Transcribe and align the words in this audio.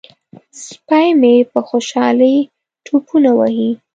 سپی 0.65 1.07
مې 1.19 1.35
په 1.51 1.59
خوشحالۍ 1.69 2.37
ټوپونه 2.85 3.31
وهي. 3.39 3.71